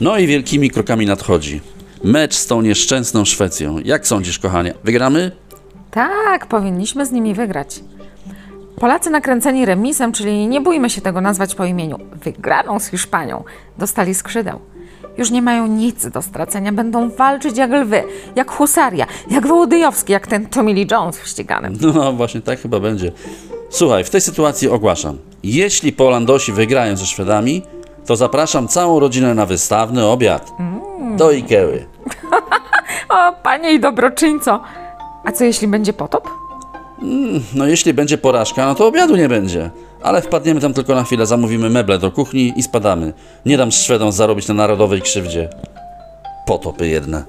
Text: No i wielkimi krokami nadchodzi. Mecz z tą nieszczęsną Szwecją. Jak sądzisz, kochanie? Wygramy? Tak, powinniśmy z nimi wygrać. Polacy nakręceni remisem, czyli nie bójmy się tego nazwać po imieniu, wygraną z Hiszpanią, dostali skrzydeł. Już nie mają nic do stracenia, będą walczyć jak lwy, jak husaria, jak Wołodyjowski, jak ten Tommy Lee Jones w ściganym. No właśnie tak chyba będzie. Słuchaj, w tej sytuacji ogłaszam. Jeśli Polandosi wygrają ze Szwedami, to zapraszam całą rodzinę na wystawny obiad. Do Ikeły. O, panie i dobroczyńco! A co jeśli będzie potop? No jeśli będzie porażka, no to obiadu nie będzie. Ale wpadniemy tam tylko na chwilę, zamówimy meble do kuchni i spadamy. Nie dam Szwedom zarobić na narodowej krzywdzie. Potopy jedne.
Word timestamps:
No 0.00 0.18
i 0.18 0.26
wielkimi 0.26 0.70
krokami 0.70 1.06
nadchodzi. 1.06 1.60
Mecz 2.04 2.34
z 2.34 2.46
tą 2.46 2.62
nieszczęsną 2.62 3.24
Szwecją. 3.24 3.78
Jak 3.84 4.06
sądzisz, 4.06 4.38
kochanie? 4.38 4.74
Wygramy? 4.84 5.30
Tak, 5.90 6.46
powinniśmy 6.46 7.06
z 7.06 7.12
nimi 7.12 7.34
wygrać. 7.34 7.80
Polacy 8.76 9.10
nakręceni 9.10 9.64
remisem, 9.64 10.12
czyli 10.12 10.46
nie 10.48 10.60
bójmy 10.60 10.90
się 10.90 11.00
tego 11.00 11.20
nazwać 11.20 11.54
po 11.54 11.64
imieniu, 11.64 11.98
wygraną 12.24 12.80
z 12.80 12.86
Hiszpanią, 12.86 13.44
dostali 13.78 14.14
skrzydeł. 14.14 14.58
Już 15.18 15.30
nie 15.30 15.42
mają 15.42 15.66
nic 15.66 16.06
do 16.06 16.22
stracenia, 16.22 16.72
będą 16.72 17.10
walczyć 17.10 17.56
jak 17.56 17.70
lwy, 17.70 18.02
jak 18.36 18.50
husaria, 18.50 19.06
jak 19.30 19.46
Wołodyjowski, 19.46 20.12
jak 20.12 20.26
ten 20.26 20.46
Tommy 20.46 20.74
Lee 20.74 20.86
Jones 20.90 21.18
w 21.18 21.28
ściganym. 21.28 21.78
No 21.94 22.12
właśnie 22.12 22.40
tak 22.40 22.60
chyba 22.60 22.80
będzie. 22.80 23.12
Słuchaj, 23.70 24.04
w 24.04 24.10
tej 24.10 24.20
sytuacji 24.20 24.68
ogłaszam. 24.68 25.18
Jeśli 25.42 25.92
Polandosi 25.92 26.52
wygrają 26.52 26.96
ze 26.96 27.06
Szwedami, 27.06 27.62
to 28.06 28.16
zapraszam 28.16 28.68
całą 28.68 29.00
rodzinę 29.00 29.34
na 29.34 29.46
wystawny 29.46 30.06
obiad. 30.06 30.52
Do 31.16 31.30
Ikeły. 31.30 31.86
O, 33.08 33.32
panie 33.42 33.72
i 33.72 33.80
dobroczyńco! 33.80 34.60
A 35.24 35.32
co 35.32 35.44
jeśli 35.44 35.68
będzie 35.68 35.92
potop? 35.92 36.28
No 37.54 37.66
jeśli 37.66 37.94
będzie 37.94 38.18
porażka, 38.18 38.66
no 38.66 38.74
to 38.74 38.86
obiadu 38.86 39.16
nie 39.16 39.28
będzie. 39.28 39.70
Ale 40.02 40.22
wpadniemy 40.22 40.60
tam 40.60 40.74
tylko 40.74 40.94
na 40.94 41.04
chwilę, 41.04 41.26
zamówimy 41.26 41.70
meble 41.70 41.98
do 41.98 42.10
kuchni 42.10 42.52
i 42.56 42.62
spadamy. 42.62 43.12
Nie 43.46 43.56
dam 43.56 43.72
Szwedom 43.72 44.12
zarobić 44.12 44.48
na 44.48 44.54
narodowej 44.54 45.02
krzywdzie. 45.02 45.48
Potopy 46.46 46.88
jedne. 46.88 47.24